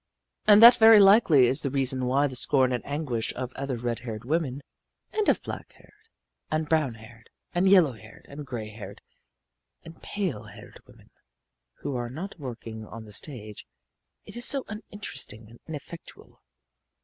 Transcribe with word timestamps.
And 0.47 0.63
that 0.63 0.77
very 0.77 0.99
likely 0.99 1.45
is 1.45 1.61
the 1.61 1.69
reason 1.69 2.05
why 2.07 2.25
the 2.25 2.35
scorn 2.35 2.73
and 2.73 2.83
anguish 2.87 3.31
of 3.35 3.53
other 3.53 3.77
red 3.77 3.99
haired 3.99 4.25
women 4.25 4.63
and 5.13 5.29
of 5.29 5.43
black 5.43 5.73
haired, 5.73 6.09
and 6.49 6.67
brown 6.67 6.95
haired, 6.95 7.29
and 7.53 7.69
yellow 7.69 7.91
haired, 7.91 8.25
and 8.27 8.43
gray 8.43 8.69
haired, 8.69 9.03
and 9.83 10.01
pale 10.01 10.45
haired 10.45 10.79
women, 10.87 11.11
who 11.81 11.95
are 11.95 12.09
not 12.09 12.39
working 12.39 12.83
on 12.83 13.05
the 13.05 13.13
stage 13.13 13.67
is 14.25 14.43
so 14.43 14.65
uninteresting 14.67 15.51
and 15.51 15.59
ineffectual. 15.67 16.41